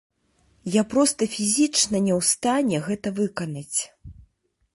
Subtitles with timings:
[0.75, 3.79] Я проста фізічна не ў стане гэта выканаць.